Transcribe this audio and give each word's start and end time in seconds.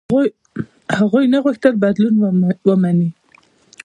هغوی 0.97 1.25
نه 1.33 1.39
غوښتل 1.45 1.73
بدلون 1.83 2.15
ومني. 2.67 3.09